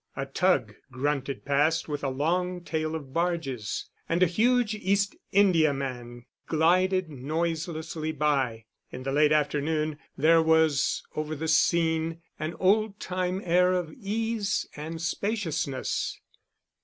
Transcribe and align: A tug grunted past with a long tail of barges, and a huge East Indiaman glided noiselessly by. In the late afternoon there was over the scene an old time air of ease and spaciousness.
A 0.15 0.25
tug 0.25 0.73
grunted 0.91 1.45
past 1.45 1.87
with 1.87 2.03
a 2.03 2.09
long 2.09 2.61
tail 2.61 2.95
of 2.95 3.13
barges, 3.13 3.87
and 4.09 4.23
a 4.23 4.25
huge 4.25 4.73
East 4.73 5.15
Indiaman 5.31 6.25
glided 6.47 7.11
noiselessly 7.11 8.11
by. 8.11 8.65
In 8.91 9.03
the 9.03 9.11
late 9.11 9.31
afternoon 9.31 9.99
there 10.17 10.41
was 10.41 11.03
over 11.15 11.35
the 11.35 11.47
scene 11.47 12.19
an 12.39 12.55
old 12.55 12.99
time 12.99 13.43
air 13.45 13.73
of 13.73 13.93
ease 13.93 14.65
and 14.75 14.99
spaciousness. 14.99 16.19